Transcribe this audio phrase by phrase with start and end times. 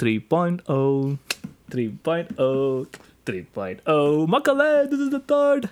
[0.00, 1.16] 3.0
[1.74, 2.86] 3.0
[3.30, 5.62] 3.0 மக்களே this is the third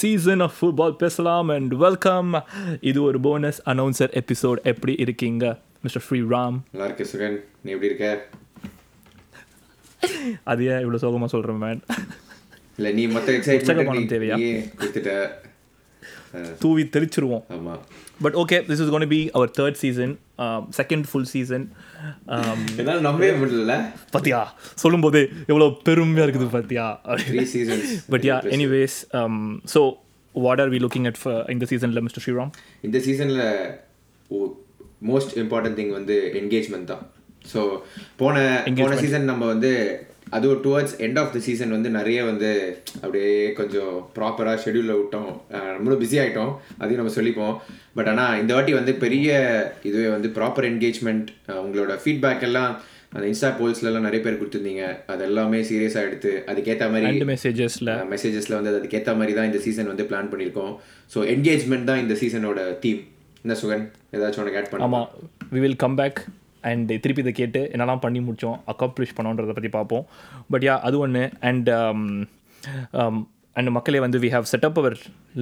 [0.00, 2.30] season of football பேசலாம் and welcome.
[2.80, 5.44] இது ஒரு போனஸ் அனௌன்சர் எபிசோட் எப்படி இருக்கீங்க
[5.82, 7.38] மிஸ்டர் ஸ்ரீ ராம் நல்லா இருக்கு சுகன்.
[7.62, 8.08] நீ எப்படி இருக்க?
[10.44, 11.80] அது ஏன் இவ்வளோ சோகமாக சொல்கிறேன் மேன்
[12.76, 14.36] இல்ல நீ மொத்த எக்ஸைட்மெண்ட் தேவையா?
[14.80, 15.12] கொடுத்துட்ட.
[16.62, 17.44] தூவி தெளிச்சிருவோம்.
[18.24, 20.12] But okay this is gonna be our third season
[20.78, 21.64] second full season
[23.06, 23.74] நம்பவே முடியல
[24.14, 24.40] பாத்தியா?
[24.82, 26.86] சொல்லும்போது எவ்வளோ பெருமையாக இருக்குது பாத்தியா?
[27.30, 29.38] Three seasons But yeah, anyways, um,
[29.74, 29.82] so
[30.34, 32.22] what are we looking at for in the season, Mr.
[32.26, 32.50] Sriram?
[32.88, 33.42] இந்த சீசன்ல
[35.10, 37.04] மோஸ்ட் இம்பார்ட்டன்ட் திங் வந்து என்கேஜ்மெண்ட் தான்.
[37.52, 37.60] ஸோ
[38.20, 38.34] போன
[38.80, 39.70] போன சீசன் நம்ம வந்து
[40.36, 42.50] அது ஒரு towards end of the season வந்து நிறைய வந்து
[43.02, 45.30] அப்படியே கொஞ்சம் ப்ராப்பராக ஷெடியூலில் விட்டோம்.
[45.74, 47.54] நம்மளும் பிஸி ஆகிட்டோம் அதையும் நம்ம சொல்லிப்போம்.
[47.98, 49.28] பட் ஆனால் இந்த வாட்டி வந்து பெரிய
[49.90, 51.30] இதுவே வந்து ப்ராப்பர் என்கேஜ்மெண்ட்
[51.64, 52.72] உங்களோட ஃபீட்பேக் எல்லாம்
[53.14, 54.84] அந்த இன்ஸ்டா போல்ஸ்லாம் நிறைய பேர் கொடுத்துருந்தீங்க.
[55.12, 59.90] அது எல்லாமே சீரியஸாக எடுத்து அதுக்கேற்ற மாதிரி ரெண்டு மெசேஜஸ்ல மெசேஜஸில் வந்து அதுக்கேற்ற மாதிரி தான் இந்த சீசன்
[59.92, 60.72] வந்து பிளான் பண்ணியிருக்கோம்.
[61.14, 63.02] ஸோ என்கேஜ்மெண்ட் தான் இந்த சீசனோட தீம்
[63.44, 63.84] என்ன சுகன்?
[64.16, 65.08] ஏதாச்சும் உனக்கு ஆட் பண்ண ஆமாம்
[65.56, 66.20] we will come back
[66.70, 70.04] and திருப்பி இதை கேட்டு என்னெல்லாம் பண்ணி முடித்தோம் அக்காம்ப்ளிஷ் பண்ணோன்றதை பற்றி பார்ப்போம்.
[70.52, 71.70] பட் யா அது ஒன்று அண்ட்
[73.56, 74.96] அண்ட் மக்களே வந்து we have set up our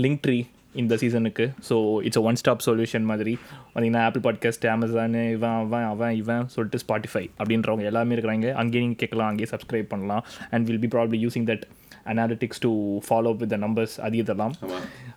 [0.04, 0.38] link tree
[0.80, 3.32] இந்த சீசனுக்கு so it's one stop solution மாதிரி.
[3.70, 8.48] பார்த்தீங்கன்னா ஆப்பிள் பாட்காஸ்ட் அமேசானு இவன் அவன் அவன் இவன் சொல்லிட்டு ஸ்பாட்டிஃபை அப்படின்றவங்க எல்லாமே இருக்கிறாங்க.
[8.62, 10.22] அங்கேயே நீங்கள் கேட்கலாம் அங்கேயே சப்ஸ்கிரைப் பண்ணலாம்.
[10.52, 11.64] And will be probably using that
[12.12, 12.70] analytics to
[13.06, 14.54] follow with the numbers அது இதெல்லாம்.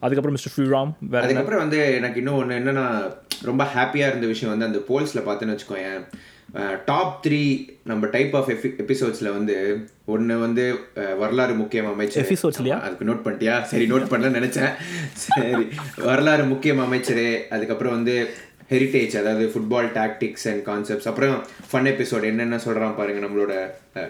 [0.03, 2.87] அதுக்கப்புறம் மிஸ்டர் ஸ்ரீராம் வேறு அதுக்கப்புறம் வந்து எனக்கு இன்னும் ஒன்று என்னன்னா
[3.49, 6.03] ரொம்ப ஹாப்பியாக இருந்த விஷயம் வந்து அந்த போல்ஸில் பார்த்தேன்னு வச்சுக்கோயேன்.
[6.85, 7.41] டாப் த்ரீ
[7.89, 8.49] நம்ம டைப் ஆஃப்
[8.83, 9.55] எபிசோட்ஸில் வந்து
[10.13, 10.63] ஒன்று வந்து
[11.21, 12.31] வரலாறு முக்கியம் அமைச்சர்?
[12.31, 13.55] ஆமா, அதுக்கு நோட் பண்ணிட்டியா?
[13.71, 14.73] சரி நோட் பண்ணலன்னு நினச்சேன்.
[15.25, 15.67] சரி
[16.09, 17.25] வரலாறு முக்கியம் அமைச்சர்
[17.57, 18.15] அதுக்கப்புறம் வந்து
[18.71, 21.35] ஹெரிட்டேஜ் அதாவது ஃபுட்பால் டாக்டிக்ஸ் அண்ட் கான்செப்ட்ஸ் அப்புறம்
[21.71, 23.53] ஃபன் எபிசோட் என்னென்ன சொல்கிறான் பாருங்க நம்மளோட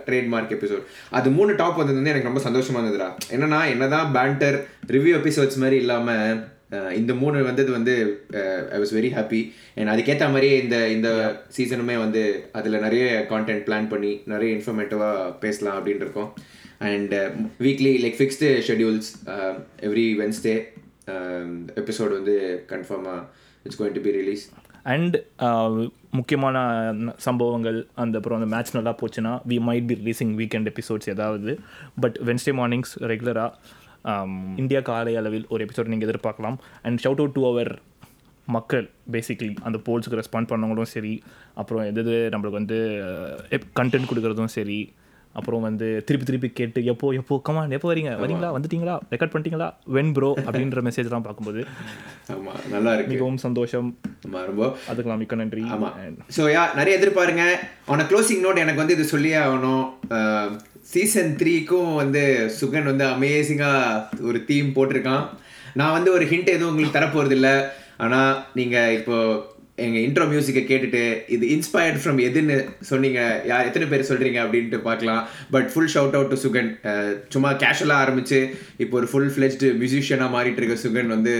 [0.08, 0.84] ட்ரேட்மார்க் எபிசோட்
[1.20, 3.10] அது மூணு டாப் வந்தது வந்து எனக்கு ரொம்ப சந்தோஷமா இருந்ததுடா.
[3.36, 6.52] என்னன்னா என்னதான் பேண்டர் ரிவ்யூ எபிசோட்ஸ் மாதிரி இல்லாமல்
[7.00, 7.94] இந்த மூணு வந்தது வந்து
[8.76, 9.42] I was very happy
[9.78, 11.10] and அதுக்கேற்ற மாதிரியே இந்த இந்த
[11.58, 12.24] சீசனுமே வந்து
[12.60, 16.32] அதில் நிறைய கான்டென்ட் பிளான் பண்ணி நிறைய இன்ஃபர்மேட்டிவாக பேசலாம் அப்படின்னு இருக்கோம்.
[16.92, 17.14] And
[17.66, 19.12] weekly like fixed schedules
[19.90, 20.56] every Wednesday
[21.82, 22.36] episode வந்து
[22.74, 23.22] கன்ஃபார்மாக
[23.66, 24.44] it's going to be release
[24.94, 25.16] and
[26.20, 26.58] முக்கியமான
[27.26, 31.52] சம்பவங்கள் அந்த அப்புறம் அந்த மேட்ச் நல்லா போச்சுன்னா we might be releasing weekend episodes ஏதாவது.
[32.04, 33.52] பட் வென்ஸ்டே மார்னிங்ஸ் ரெகுலராக
[34.62, 36.58] இந்தியா காலை அளவில் ஒரு எபிசோட் நீங்கள் எதிர்பார்க்கலாம்.
[36.86, 37.72] And shout out to our
[38.48, 41.14] மக்கள் பேசிக்லி அந்த போல்ஸுக்கு ரெஸ்பாண்ட் பண்ணவங்களும் சரி
[41.62, 42.80] அப்புறம் எது எது நம்மளுக்கு வந்து
[43.80, 44.80] கண்டென்ட் கொடுக்குறதும் சரி
[45.36, 48.12] அப்புறம் வந்து திருப்பி திருப்பி கேட்டு எப்போ எப்போ கமான் எப்போ வரீங்க?
[48.24, 48.50] வரீங்களா?
[48.56, 48.96] வந்துட்டீங்களா?
[49.14, 49.70] ரெக்கார்ட் பண்ணிட்டீங்களா?
[49.96, 51.62] வென் ப்ரோ அப்படின்ற மெசேஜ்லாம் பார்க்கும்போது
[52.36, 53.14] ஆமாம் நல்லா இருக்கு.
[53.14, 53.90] மிகவும் சந்தோஷம்.
[54.50, 54.68] ரொம்ப.
[54.92, 55.64] அதுக்கெல்லாம் மிக்க நன்றி.
[56.38, 57.46] ஸோ யா நிறைய எதிர்பாருங்க.
[57.90, 59.86] அவனை க்ளோசிங் நோட் எனக்கு வந்து இது சொல்லியே ஆகணும்.
[60.92, 62.24] சீசன் த்ரீக்கும் வந்து
[62.60, 65.24] சுகன் வந்து அமேசிங்காக ஒரு தீம் போட்டிருக்கான்.
[65.80, 67.50] நான் வந்து ஒரு ஹிண்ட் எதுவும் உங்களுக்கு தரப்போறது இல்ல
[68.04, 69.18] ஆனால் நீங்கள் இப்போ
[69.84, 71.04] எங்கள் இன்ட்ரோ மியூசிக்கை கேட்டுட்டு
[71.36, 72.56] இது இன்ஸ்பயர்ட் ஃப்ரம் எதுன்னு
[72.90, 73.20] சொன்னீங்க
[73.52, 75.22] யார் எத்தனை பேர் சொல்கிறீங்க அப்படின்ட்டு பார்க்கலாம்.
[75.54, 76.70] But full shout out to Sugan.
[77.36, 78.40] சும்மா கேஷுவலாக ஆரம்பிச்சு
[78.86, 81.34] இப்போ ஒரு ஃபுல் ஃப்ளெஜ்டு மியூசிஷியனாக மாறிட்டு இருக்க சுகன் வந்து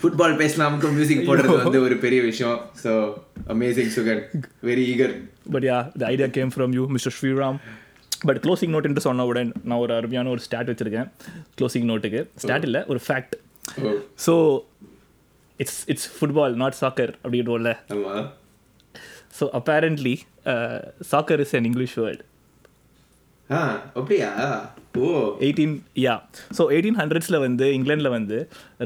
[0.00, 2.58] ஃபுட்பால் பேசலாமுக்கு மியூசிக் போடுறது வந்து ஒரு பெரிய விஷயம்.
[2.84, 2.94] So
[3.54, 4.24] amazing Sugan.
[4.70, 5.14] Very eager
[5.54, 7.60] but yeah the idea came from you mr Sriram
[8.20, 11.08] but closing note என்று சொன்னவுடன் நான் ஒரு அருமையான ஒரு ஸ்டாட் வச்சுருக்கேன்.
[11.58, 13.34] க்ளோசிங் நோட்டுக்கு ஸ்டாட் இல்லை ஒரு fact
[14.26, 14.34] so
[15.60, 17.72] it's it's football not soccer அப்படின்றோம்ல.
[19.38, 20.14] So apparently
[21.12, 22.22] soccer is an English word
[23.98, 24.28] அப்படியா?
[24.98, 25.06] Oh.
[25.46, 26.14] Eighteen yeah
[26.58, 28.36] so eighteen ஹண்ட்ரட்ஸில் வந்து இங்கிலாண்டில் வந்து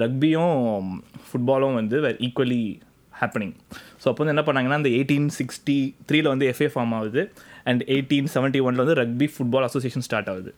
[0.03, 0.89] ரக்பியும்
[1.27, 1.97] ஃபுட்பாலும் வந்து
[2.27, 2.63] ஈக்குவலி
[3.25, 3.55] ஹேப்பனிங்
[4.03, 5.79] ஸோ அப்போ வந்து என்ன பண்ணாங்கன்னா அந்த எயிட்டீன் சிக்ஸ்டி
[6.11, 7.23] த்ரீல வந்து எஃப்ஏ ஃபார்ம் ஆகுது.
[7.71, 10.51] அண்ட் எயிட்டீன் செவன்ட்டி ஒனில் வந்து ரக்பி ஃபுட்பால் அசோசியேஷன் ஸ்டார்ட் ஆகுது.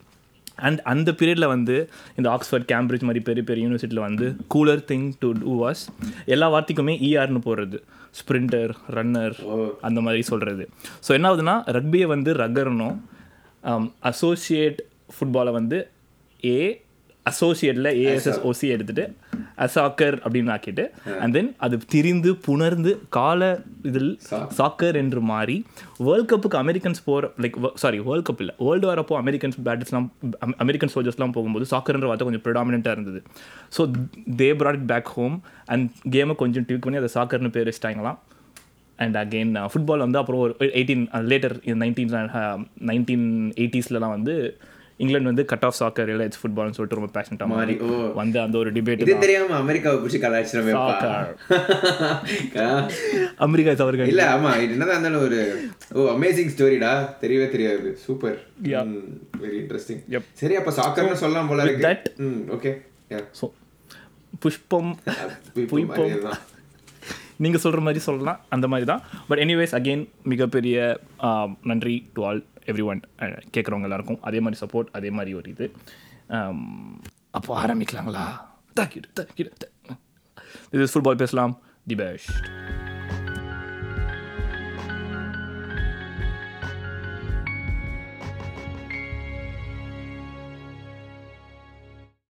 [0.67, 1.75] அண்ட் அந்த பீரியடில் வந்து
[2.19, 5.83] இந்த ஆக்ஸ்ஃபோர்ட் கேம்பிரிட்ஜ் மாதிரி பெரிய பெரிய யூனிவர்சிட்டியில் வந்து cooler thing to do was
[6.35, 7.79] எல்லா வார்த்தைக்குமே இஆர்னு போடுறது.
[8.19, 9.35] ஸ்ப்ரிண்டர் ரன்னர்
[9.87, 10.63] அந்த மாதிரி சொல்கிறது
[11.05, 12.97] ஸோ என்ன ஆகுதுன்னா ரக்பியை வந்து ரக்கர்னும்
[14.11, 14.81] அசோசியேட்
[15.15, 15.79] ஃபுட்பாலை வந்து
[16.43, 16.59] ஏ
[17.29, 19.05] அசோசியேட்டில் ஏஎஸ்எஸ் ஓசி எடுத்துட்டு
[19.65, 20.83] அசாக்கர் அப்படின்னு ஆக்கிட்டு
[21.19, 23.41] அண்ட் தென் அது திரிந்து புணர்ந்து கால
[23.83, 24.11] இதில்
[24.57, 25.55] சாக்கர் என்று மாறி
[25.97, 30.07] வேர்ல்ட் கப்புக்கு அமெரிக்கன்ஸ் போகிற லைக் சாரி வேர்ல்ட் கப் இல்லை வேர்ல்டு வார் அப்போ அமெரிக்கன்ஸ் பேட்டில்ஸ்லாம்
[30.57, 33.21] அமெரிக்கன் சோல்ஜர்ஸ்லாம் போகும்போது சாக்கர்ன்ற வார்த்தை கொஞ்சம் ப்ரிடாமினண்ட்டாக இருந்தது.
[33.77, 33.81] So
[34.41, 35.35] they brought it back home
[35.65, 38.17] and கேமை கொஞ்சம் ட்வீக் பண்ணி அதை சாக்கர்னு பேர் வச்சிட்டாங்களாம்.
[38.99, 42.13] அண்ட் அகெயின் ஃபுட்பால் வந்து அப்புறம் ஒரு எயிட்டீன் லேட்டர் நைன்டீன்
[42.91, 43.27] நைன்டீன்
[43.63, 44.35] எயிட்டிஸ்லலாம் வந்து
[44.99, 47.73] இங்கிலாந்து வந்து கட் ஆஃப் சாக்கர் இல்லை இட்ஸ் ஃபுட்பால்னு சொல்லிட்டு ரொம்ப பேஷனட்டாக மாறி.
[48.19, 50.69] வந்து அந்த ஒரு டிபேட் இது தெரியாம அமெரிக்காவை பிடிச்சி கலாச்சிரம்
[53.47, 55.39] அமெரிக்கா அவர்கள் இல்ல ஆமா இது என்னதான் இருந்தாலும் ஒரு
[55.97, 56.91] ஓ அமேசிங் ஸ்டோரிடா
[57.23, 57.89] தெரியவே தெரியாது.
[58.05, 58.37] Super
[59.43, 60.01] very interesting.
[60.41, 61.93] சரி அப்ப சாக்கர்னு சொல்லலாம் போல இருக்கு.
[62.57, 62.73] ஓகே
[63.39, 63.45] ஸோ
[64.43, 64.91] புஷ்பம்
[65.71, 66.15] புய்பம்
[67.43, 70.77] நீங்கள் சொல்கிற மாதிரி சொல்லலாம் அந்த மாதிரி தான் பட் எனிவேஸ் அகெயின் மிகப்பெரிய
[71.71, 72.41] நன்றி டு ஆல்
[72.71, 73.01] எவ்ரி ஒன்
[73.55, 74.19] கேட்குறவங்க எல்லாருக்கும்.
[74.29, 75.65] அதே மாதிரி சப்போர்ட் அதே மாதிரி ஒரு இது.
[77.37, 78.25] அப்போ ஆரம்பிக்கலாங்களா?
[78.79, 79.51] தாக்கிடு தாக்கிடு
[80.75, 81.53] இது ஃபுட்பால் பேசலாம்
[81.89, 82.33] தி பெஸ்ட்